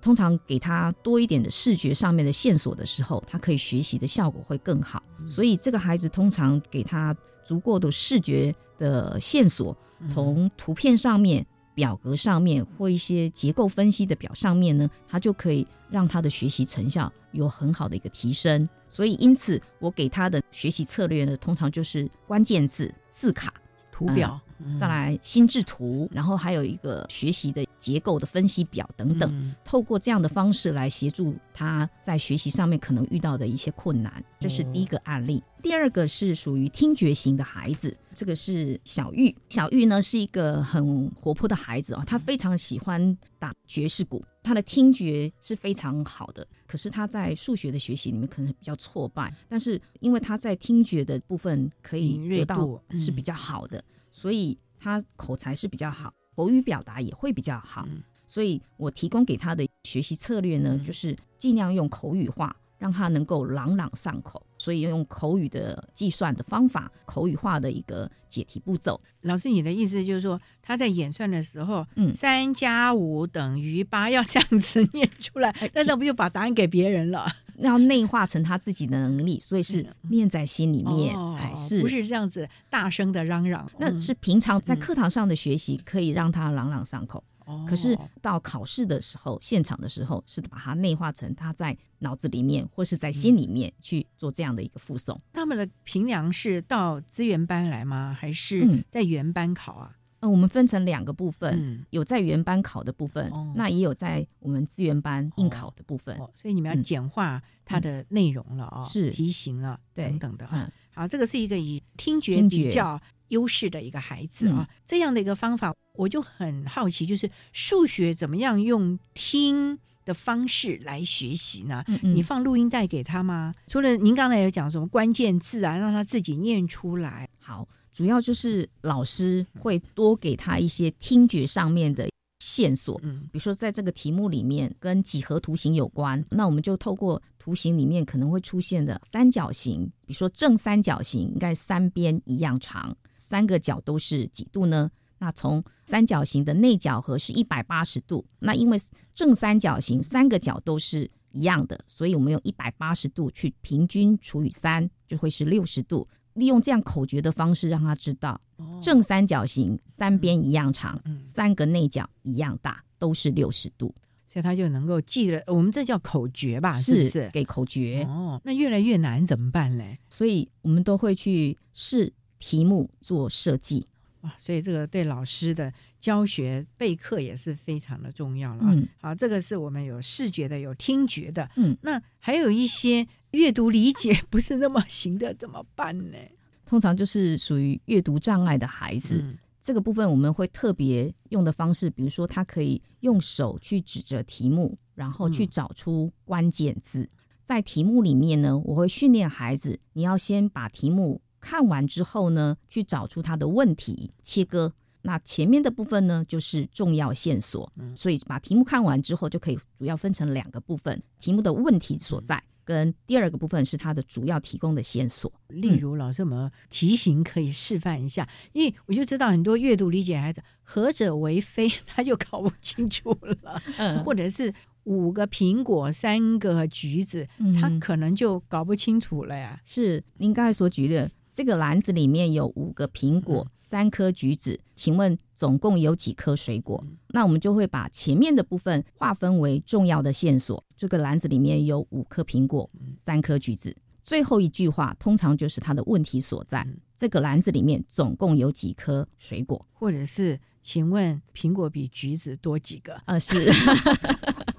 [0.01, 5.01] 通常给他多一点的视觉上面的线索的时候，他可以学习的效果会更好。
[5.25, 9.73] 所以这个孩子通常给他足够的视觉的线索，
[10.13, 18.67] 从图片上面、表格上面或一些结构分析的表上面呢，他就可以让他的学习成效有很好的一个提升。
[18.87, 23.53] 所以因此，我给他的学习策略呢，通常就是关键字、字卡、
[23.91, 24.39] 图表。
[24.59, 35.43] 嗯再来心智图，然后还有一个学习的结构的分析表等等，嗯透过这样的方式来协助他在学习上面可能遇到的一些困难，这是第一个案例。
[35.61, 39.35] 第二个是属于听觉型的孩子，这个是小玉。
[39.49, 53.83] 小玉呢是一个很活泼的孩子哦，他非常喜欢打爵士鼓，他的听觉是非常好的，可是他在数学的学习里面可能比较挫败，但是因为他在听觉的部分可以得到是比较好的。
[54.09, 57.87] 所以他口才是比较好，口语表达也会比较好。
[58.27, 64.45] 所以我提供给他的学习策略呢，就是尽量用口语化，让他能够朗朗上口。
[64.59, 68.99] 所以用口语的计算的方法，口语化的一个解题步骤。
[69.21, 77.25] 老师，你的意思就是说，他在演算的时候，嗯三加五等于八，要这样子念出来，那那不就把答案给别人了？
[77.57, 83.69] 要内化成他自己的能力，所以是念在心里面，哦还是不是这样子大声的嚷嚷？
[83.79, 87.23] 那是平常在课堂上的学习，可以让他朗朗上口。
[87.45, 95.17] 哦可是到考试的时候，现场的时候，是把它内化成他在脑子里面或是在心里面去做这样的一个附送。
[95.31, 98.13] 他们的评量是到资源班来吗？
[98.19, 99.95] 还是嗯在原班考啊？
[100.27, 106.17] 呃，我们分成两个部分，嗯有在原班考的部分，哦那也有在我们资源班应考的部分。
[106.35, 110.51] 所以你们要嗯简化它的内容了啊、是题型了对等等的啊。
[110.53, 121.83] 嗯好，这个是一个以听觉比较优势的一个孩子啊，嗯这样的一个方法，我就很好奇，就是数学怎么样用听的方式来学习呢？
[121.87, 123.53] 嗯嗯你放录音带给他吗？
[123.67, 127.29] 除了您刚才有讲什么关键字啊，让他自己念出来。
[127.39, 127.67] 好，
[127.97, 144.91] 主要就是老师会多给他一些听觉上面的线索，嗯，比如说在这个题目里面跟几何图形有关，那我们就透过图形里面可能会出现的三角形，比如说正三角形应该三边一样长，三个角都是几度呢？
[145.17, 148.79] 那从三角形的内角和是一百八十度，那因为
[149.15, 156.07] 正三角形三个角都是一样的，所以我们用一百八十度去平均除以三，就会是六十度。
[156.37, 158.39] 利用这样口诀的方式，让他知道
[158.81, 163.93] 正三角形三边一样长，三个内角一样大，都是六十度，
[164.31, 165.41] 所以他就能够记了。
[165.47, 166.77] 我们这叫口诀吧？
[166.77, 168.05] 是不是给口诀？
[168.07, 169.97] 哦，那越来越难怎么办嘞？
[170.09, 173.85] 所以我们都会去试题目做设计。
[174.21, 178.63] 哇，所以这个对老师的教学备课也是非常的重要了。
[178.63, 181.49] 嗯，好，这个是我们有视觉的，有听觉的。
[181.55, 183.07] 嗯，那还有一些
[183.37, 186.17] 阅读理解 不是那么行的，怎么办呢？
[186.65, 189.23] 通常就是属于阅读障碍的孩子，
[189.61, 197.07] 这个部分我们会特别用的方式，比如说他可以用手去指着题目，然后去找出关键字。
[197.45, 204.73] 在题目里面呢，我会训练孩子，你要先把题目看完之后呢，去找出他的问题，切割。
[205.03, 207.71] 那前面的部分呢，就是重要线索。
[207.95, 212.43] 所以把题目看完之后，就可以主要分成两个部分：题目的问题所在。
[212.67, 218.27] 跟第二个部分是它的主要提供的线索，例如老师有没有题型可以示范一下？
[218.51, 224.53] 因为我就知道很多阅读理解孩子何者为非， 他就搞不清楚了，嗯， 或者是
[224.83, 227.25] 五个苹果三个橘子，
[227.61, 229.61] 他可能就搞不清楚了呀。
[229.65, 233.47] 是您刚才所举的这个篮子里面有五个苹果。
[233.69, 236.83] 三颗橘子，请问总共有几颗水果？
[237.09, 240.61] 那我们就会把前面的部分划分为重要的线索。
[240.75, 242.67] 这个篮子里面有五颗苹果，
[242.97, 243.77] 三颗橘子。
[244.03, 246.67] 最后一句话通常就是它的问题所在。
[246.97, 249.63] 这个篮子里面总共有几颗水果？
[249.71, 252.99] 或者是请问苹果比橘子多几个？
[253.05, 253.35] 啊，是。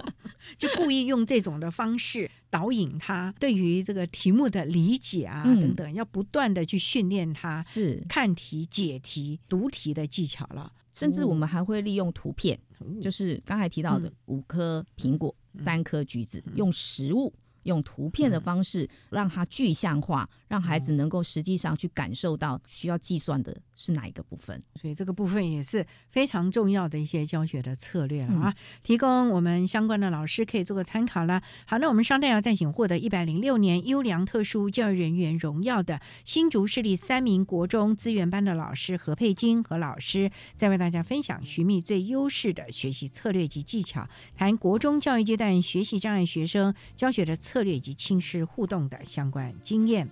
[0.56, 8.02] 就故意用这种的方式导引他对于这个题目的理解啊等等，要不断的去训练他是。
[8.08, 10.72] 看题、解题、读题的技巧了。
[10.94, 12.58] 甚至我们还会利用图片，
[13.00, 17.32] 就是刚才提到的五颗苹果、三颗橘子，用实物。
[17.64, 24.62] 用图片的方式让它具象化，让孩子能够实际上去感受到需要计算的是哪一个部分。
[24.74, 31.42] 所以这个部分也是非常重要的一些教学的策略了啊，提供我们相关的老师可以做个参考了。
[31.66, 47.58] 好，那我们商代要再请获得一百零六年优良特殊教育人员荣耀的新竹市立三名国中资源班的老师何佩金和老师，再为大家分享寻觅最优势的学习策略及技巧，谈国中教育阶段学习障碍学生教学的策。
[47.58, 50.08] 策略以及亲师互动的相关经验。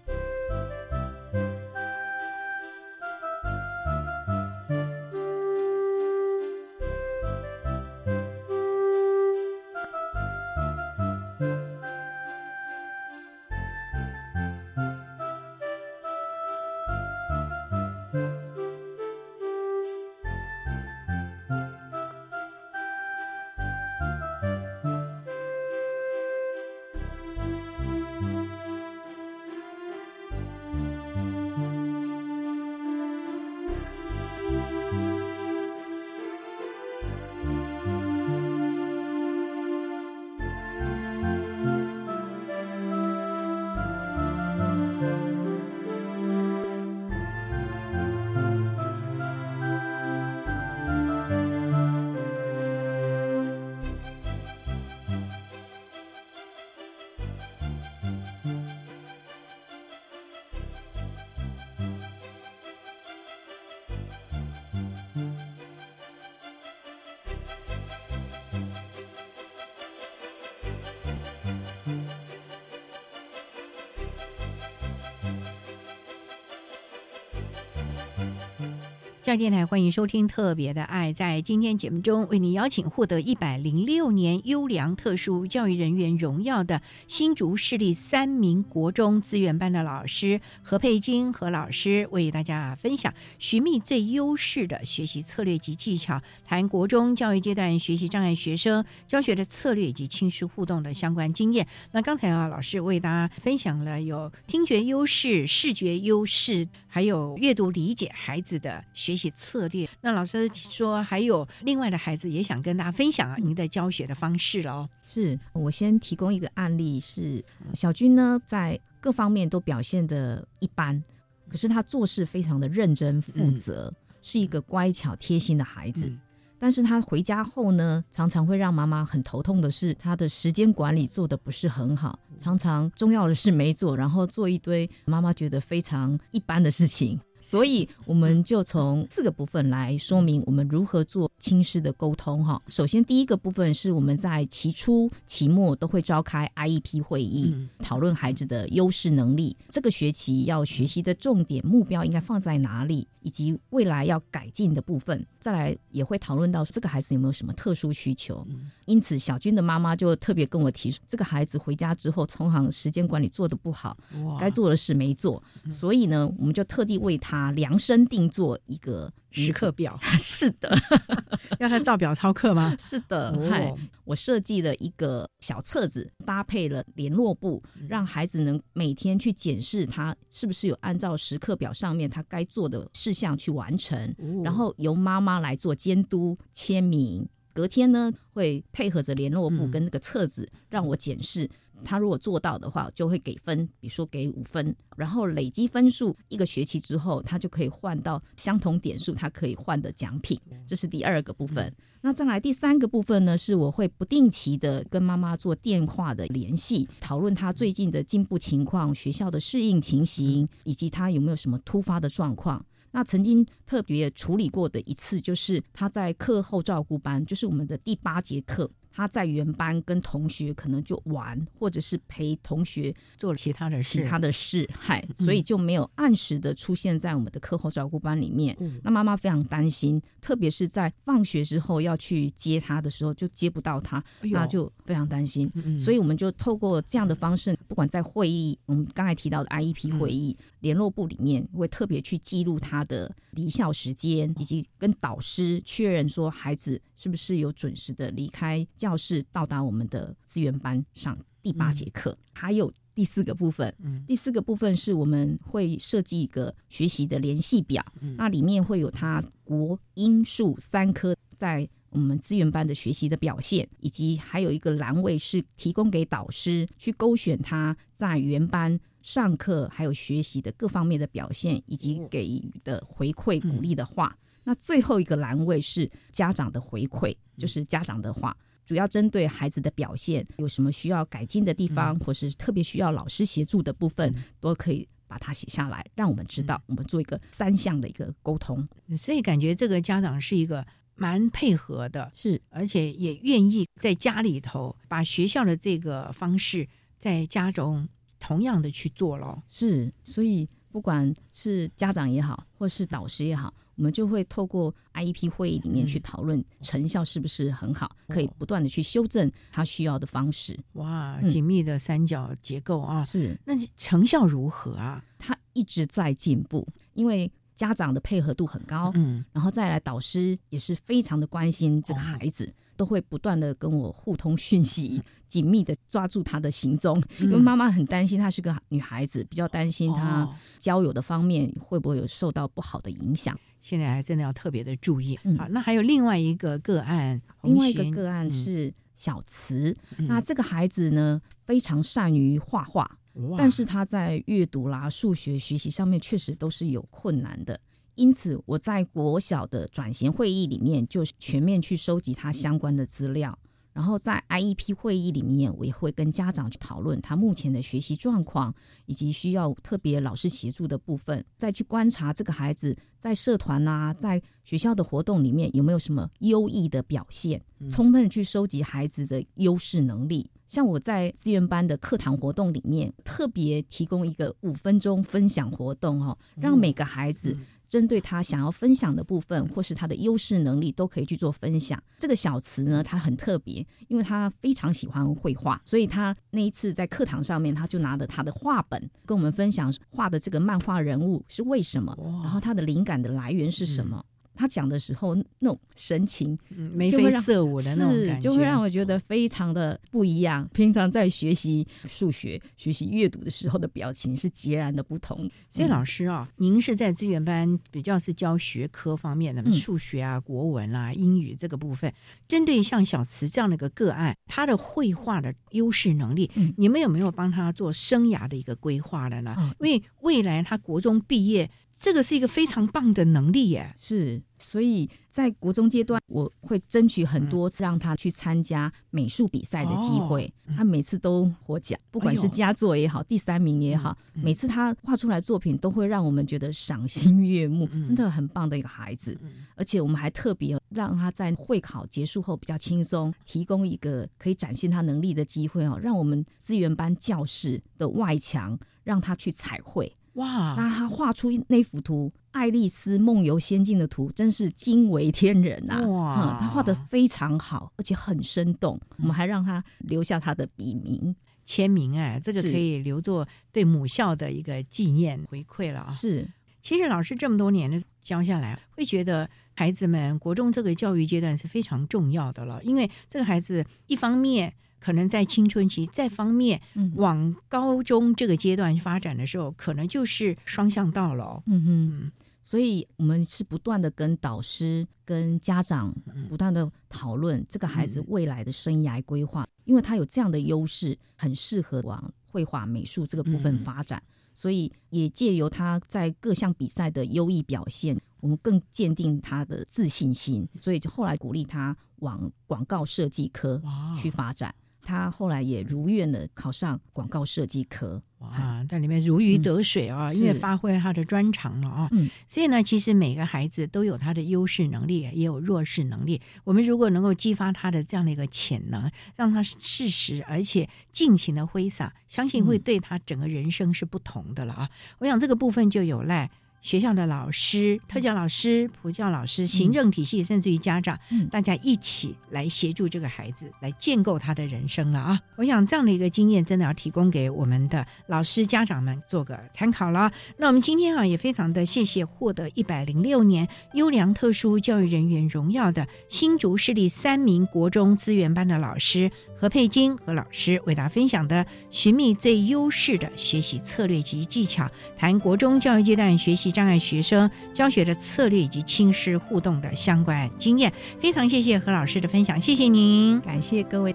[79.27, 81.13] 教育电台欢迎收听《特别的爱》。
[81.13, 101.67] 在今天节目中，为您邀请获得一百零六年优良特殊教育人员荣耀的新竹市立三名国中资源班的老师何佩金何老师，为大家分享寻觅最优势的学习策略及技巧，谈国中教育阶段学习障碍学生教学的策略以及亲师互动的相关经验。
[101.91, 109.15] 那刚才啊，老师为大家分享了有听觉优势、视觉优势，还有阅读理解孩子的学。
[109.15, 114.89] 习策略，那老师说还有另外的孩子也想跟大家分享啊，您的教学的方式喽。
[115.05, 117.45] 是我先提供一个案例，是
[117.75, 121.05] 小军呢在各方面都表现的一般，
[121.51, 123.93] 可是他做事非常的认真负责，
[124.23, 126.11] 是一个乖巧贴心的孩子。
[126.59, 137.21] 但是他回家后呢，常常会让妈妈很头痛的是，他的时间管理做的不是很好，常常重要的事没做，然后做一堆妈妈觉得非常一般的事情。
[137.47, 142.61] 所以我们就从四个部分来说明我们如何做亲师的沟通哈。
[142.67, 155.25] 首先，第一个部分是我们在期初、期末都会召开 IEP 会议，讨论孩子的优势能力，这个学期要学习的重点目标应该放在哪里，以及未来要改进的部分。
[155.39, 158.45] 再来也会讨论到这个孩子有没有什么特殊需求。
[158.87, 163.97] 因此，小军的妈妈就特别跟我提出，这个孩子回家之后，通常时间管理做的不好，
[164.37, 165.41] 该做的事没做，
[165.71, 167.36] 所以呢，我们就特地为他。
[167.37, 170.75] 啊，量身定做一个时刻表， 是的，
[171.61, 172.75] 要他照表操课吗？
[172.81, 173.75] 是的，嗨，
[174.05, 187.29] 我设计了一个小册子，搭配了联络簿，让孩子能每天去检视他是不是有按照时刻表上面他该做的事项去完成，然后由妈妈来做监督签名。
[187.53, 191.49] 隔天呢，会配合着联络簿跟那个册子，让我检视。
[191.85, 200.41] 他如果做到的话，就会给分，比如说给五分，然后累积分数，一个学期之后，他就可以换到相同点数，他可以换的奖品。
[200.67, 201.73] 这是第二个部分。
[202.01, 203.37] 那再来第三个部分呢？
[203.37, 212.65] 是我会不定期的跟妈妈做电话的联系，讨论他最近的进步情况、学校的适应情形，以及他有没有什么突发的状况。
[212.93, 218.71] 那曾经特别处理过的一次，就是他在课后照顾班，就是我们的第八节课。
[218.97, 228.57] 他在原班跟同学可能就玩，或者是陪同学做了其他的其他的事，嗨，所以就没有按时的出现在我们的课后照顾班里面。
[228.83, 235.53] 那妈妈非常担心，特别是在放学之后要去接他的时候，就接不到他，那就非常担心。
[235.79, 248.67] 所以我们就透过这样的方式，不管在会议，我们刚才提到的 IEP 会议联络部里面，会特别去记录他的离校时间，以及跟导师确认说孩子是不是有准时的离开。
[248.87, 253.75] 教室到达我们的资源班上第八节课，还有第四个部分。
[254.07, 257.85] 第四个部分是我们会设计一个学习的联系表，
[258.17, 274.17] 那里面会有他国英数三科在我们资源班的学习的表现，以及还有一个栏位是提供给导师去勾选他在原班上课还有学习的各方面的表现，以及给予的回馈鼓励的话。
[274.45, 278.37] 那最后一个栏位是家长的回馈，就是家长的话。
[278.67, 288.69] 主要针对孩子的表现有什么需要改进的地方，或是特别需要老师协助的部分，都可以把它写下来，让我们知道，我们做一个三项的一个沟通。
[288.99, 297.89] 所以感觉这个家长是一个蛮配合的，是而且也愿意在家里头把学校的这个方式在家中
[298.19, 299.41] 同样的去做咯。
[299.49, 303.55] 是，所以不管是家长也好，或是导师也好。
[303.77, 310.59] 我们就会透过 IEP 会议里面去讨论成效是不是很好，可以不断的去修正他需要的方式。
[310.73, 315.05] 哇，紧密的三角结构啊，是那成效如何啊？
[315.19, 322.53] 他一直在进步，因为家长的配合度很高，嗯，然后再来导师也是非常的关心这个孩子。
[322.77, 333.35] 都会不断的跟我互通讯息，紧密的抓住他的行踪，因为妈妈很担心她是个女孩子，比较担心她交友的方面会不会有受到不好的影响。
[333.69, 335.19] 现在还真的要特别的注意。
[335.37, 339.77] 好，那还有另外一个个案，另外一个个案是小慈。
[340.07, 342.89] 那这个孩子呢，非常善于画画，
[343.37, 347.61] 但是他在阅读啦、数学学习上面确实都是有困难的。
[347.97, 353.37] 因此，我在国小的转型会议里面，就全面去收集他相关的资料。
[353.77, 358.55] 然后在 IEP 会议里面，我也会跟家长去讨论他目前的学习状况，
[358.87, 361.23] 以及需要特别老师协助的部分。
[361.37, 370.31] 再去观察这个孩子在社团啊，在学校的活动里面有没有什么优异的表现，充分去收集孩子的优势能力。
[370.49, 377.37] 像我在资源班的课堂活动里面，特别提供一个五分钟分享活动哦，让每个孩子。
[377.69, 381.83] 针对他想要分享的部分，或是他的优势能力，都可以去做分享。
[381.99, 394.05] 这个小词呢，他很特别，因为他非常喜欢绘画，所以他那一次在课堂上面，他就拿着他的画本跟我们分享画的这个漫画人物是为什么，然后他的灵感的来源是什么。
[394.37, 400.49] 他讲的时候那种神情，眉飞色舞的那种就会让我觉得非常的不一样。
[400.53, 405.29] 平常在学习数学、学习阅读的时候的表情是截然的不同。
[405.49, 411.93] 所以老师啊，您是在资源班比较是教学科方面的，数学啊、国文啊、英语这个部分。
[412.29, 419.35] 针对像小慈这样的一个个案，他的绘画的优势能力，你们有没有帮他做生涯的一个规划的呢？
[419.61, 421.51] 因为未来他国中毕业。
[421.87, 423.73] 这个是一个非常棒的能力耶。
[423.79, 430.29] 是，所以在国中阶段，我会争取很多次让他去参加美术比赛的机会。
[430.57, 439.17] 他每次都获奖，不管是佳作也好，第三名也好，每次他画出来作品都会让我们觉得赏心悦目，真的很棒的一个孩子。
[439.55, 449.95] 而且我们还特别让他在会考结束后比较轻松，提供一个可以展现他能力的机会哦，让我们资源班教室的外墙让他去彩绘。
[450.17, 450.55] 哇！
[450.57, 455.87] 那他画出那幅图《爱丽丝梦游仙境》的图，真是惊为天人呐！
[455.89, 458.81] 哇，他画的非常好，而且很生动。
[458.99, 461.15] 我们还让他留下他的笔名、
[461.45, 465.91] 签名，哎，这个可以留作对母校的一个纪念回馈了啊！
[465.91, 466.27] 是，
[466.63, 474.55] 其实老师这么多年的教下来，会觉得孩子们国中这个教育阶段是非常重要的了，因为这个孩子一方面。
[474.79, 476.61] 可能在青春期，在方面
[476.95, 481.43] 往高中这个阶段发展的时候，可能就是双向道了。
[481.47, 482.13] 嗯哼，
[482.43, 485.95] 所以我们是不断的跟导师、跟家长
[486.29, 494.01] 不断的讨论这个孩子未来的生涯规划，因为他有这样的优势，很适合往绘画、美术这个部分发展。
[494.39, 500.47] 所以也借由他在各项比赛的优异表现，我们更坚定他的自信心。
[500.61, 503.61] 所以就后来鼓励他往广告设计科
[503.97, 504.55] 去发展。
[504.87, 511.89] 他后来也如愿的考上广告设计科，哇，在里面如鱼得水啊，因为发挥了他的专长了啊。
[511.91, 516.23] 嗯，所以呢，其实每个孩子都有他的优势能力，也有弱势能力。
[516.45, 524.71] 我们如果能够激发他的这样的一个潜能，让他适时而且尽情的挥洒，相信会对他整个人生是不同的了啊。
[525.01, 526.31] 我想这个部分就有赖。
[526.67, 530.99] 学校的老师、特教老师、普教老师、行政体系，甚至于家长，
[531.31, 535.21] 大家一起来协助这个孩子，来建构他的人生了啊！
[535.37, 540.11] 我想这样的一个经验，真的要提供给我们的老师、家长们做个参考了。
[540.39, 556.47] 那我们今天啊，也非常的谢谢获得一百零六年优良特殊教育人员荣耀的新竹市立三名国中资源班的老师何佩金何老师，为大家分享的寻觅最优势的学习策略及技巧，谈国中教育阶段学习。
[556.57, 563.95] 障碍学生教学的策略以及亲师互动的相关经验，非常谢谢何老师的分享，谢谢您，感谢各位。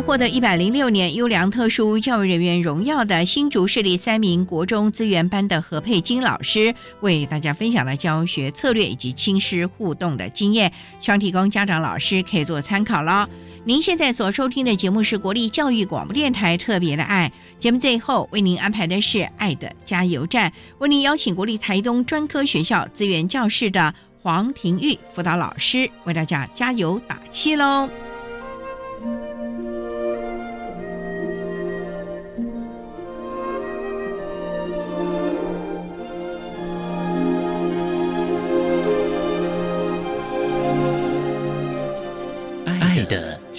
[0.00, 13.28] 获得一百零六年优良特殊教育人员荣耀的新竹市立三名国中资源班的何佩金老师，为大家分享了教学策略以及亲师互动的经验，希望提供家长老师可以做参考了。
[13.64, 27.88] 您现在所收听的节目是国立教育广播电台特别的爱节目，最后为您安排的是爱的加油站，为您邀请国立台东专科学校资源教室的黄庭玉辅导老师为大家加油打气喽。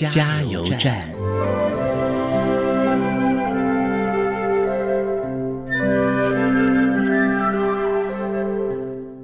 [0.08, 1.10] 加油站。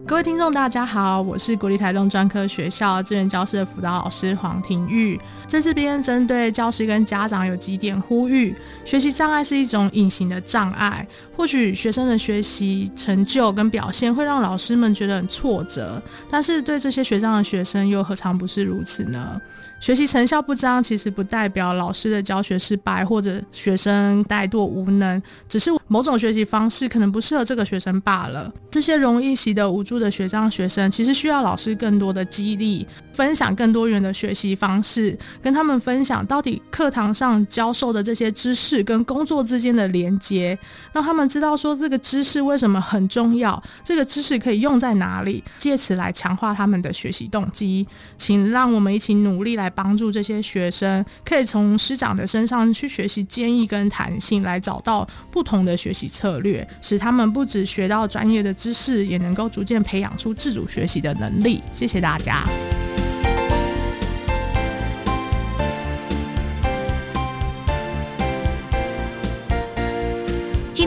[0.08, 5.20] 各位听众，大家好，我是国立台东专科学校资源教室的辅导老师黄庭玉。
[5.48, 8.54] 在这边针对教师跟家长有几点呼吁：
[8.84, 11.06] 学习障碍是一种隐形的障碍，
[11.36, 19.42] 或许学生的学习成就跟表现会让老师们觉得很挫折，但是对这些学障的学生又何尝不是如此呢？
[19.80, 28.52] 学习成效不彰，其实不代表老师的教学失败或者学生怠惰无能，只是某种学习方式可能不适合这个学生罢了。
[28.72, 40.58] 这些容易习得无助的学障学生，其实需要老师更多的激励，分享更多元的学习方式，跟他们分享到底课堂上教授的这些知识跟工作之间的连接，
[40.92, 47.86] 让他们知道说这个知识为什么很重要，这个知识可以用在哪里，借此来强化他们的学习动机。
[48.18, 49.72] 请让我们一起努力来。
[49.76, 61.62] 帮助这些学生，可以从师长的身上去学习坚毅跟弹性，来找到不同的学习策略，使他们不只学到专业的知识，也能够逐渐培养出自主学习的能力。
[61.74, 62.46] 谢谢大家。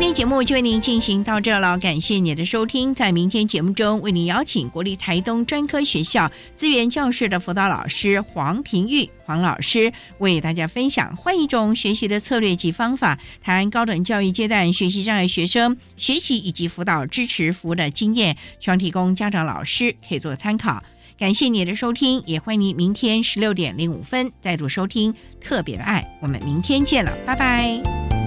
[0.09, 2.95] 天节目就为您进行到这了，感谢您的收听。
[2.95, 20.83] 在明天节目中，为您邀请国立台东专科学校资源教室的辅导老师黄庭玉黄老师，为大家分享换一种学习的策略及方法，谈高等教育阶段学习障碍学生学习以及辅导支持服务的经验，希望提供家长老师可以做参考。
[21.19, 26.19] 感谢你的收听，也欢迎您明天十六点零五分再度收听特别的爱。
[26.23, 28.18] 我们明天见了，拜拜。